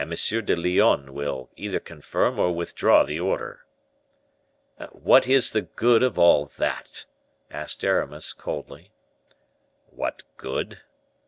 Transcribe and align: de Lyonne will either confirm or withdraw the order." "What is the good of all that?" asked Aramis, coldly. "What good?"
de 0.43 0.55
Lyonne 0.55 1.13
will 1.13 1.51
either 1.55 1.79
confirm 1.79 2.39
or 2.39 2.51
withdraw 2.55 3.03
the 3.03 3.19
order." 3.19 3.65
"What 4.93 5.27
is 5.27 5.51
the 5.51 5.61
good 5.61 6.01
of 6.01 6.17
all 6.17 6.47
that?" 6.57 7.05
asked 7.51 7.83
Aramis, 7.85 8.33
coldly. 8.33 8.89
"What 9.91 10.23
good?" 10.37 10.79